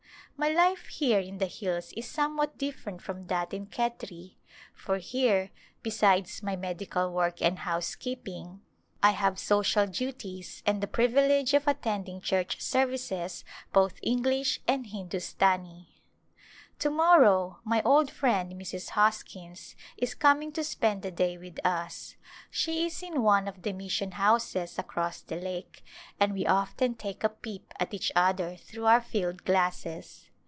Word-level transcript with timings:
My 0.37 0.49
life 0.49 0.87
here 0.87 1.19
in 1.19 1.37
the 1.37 1.45
hills 1.45 1.93
is 1.95 2.07
somewhat 2.07 2.57
different 2.57 3.03
from 3.03 3.27
that 3.27 3.53
in 3.53 3.67
Khetri, 3.67 4.37
for 4.73 4.97
here, 4.97 5.51
besides 5.83 6.41
my 6.41 6.55
medical 6.55 7.11
work 7.11 7.43
and 7.43 7.59
housekeeping, 7.59 8.61
I 9.03 9.11
have 9.11 9.33
A 9.33 9.35
Glimpse 9.37 9.51
of 9.51 9.57
India 9.57 9.63
social 9.63 9.85
duties 9.85 10.63
and 10.65 10.81
the 10.81 10.87
privilege 10.87 11.53
of 11.53 11.67
attending 11.67 12.21
church 12.21 12.59
services 12.59 13.45
both 13.71 13.99
English 14.01 14.59
and 14.67 14.87
Hindustani. 14.87 15.89
To 16.79 16.89
morrow^ 16.89 17.57
my 17.63 17.83
old 17.83 18.09
friend 18.09 18.53
Mrs. 18.53 18.89
Hoskins 18.89 19.75
is 19.95 20.15
coming 20.15 20.51
to 20.53 20.63
spend 20.63 21.03
the 21.03 21.11
day 21.11 21.37
with 21.37 21.63
us. 21.63 22.15
She 22.49 22.87
is 22.87 23.03
in 23.03 23.21
one 23.21 23.47
of 23.47 23.61
the 23.61 23.73
mis 23.73 23.91
sion 23.91 24.13
houses 24.13 24.79
across 24.79 25.21
the 25.21 25.35
lake 25.35 25.83
and 26.19 26.33
we 26.33 26.47
often 26.47 26.95
take 26.95 27.23
a 27.23 27.29
peep 27.29 27.75
at 27.79 27.93
each 27.93 28.11
other 28.15 28.55
through 28.55 28.85
our 28.87 29.01
field 29.01 29.43
glasses. 29.45 30.29